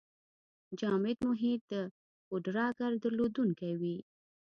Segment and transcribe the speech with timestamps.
[0.79, 1.73] جامد محیط د
[2.27, 3.97] پوډراګر درلودونکی وي.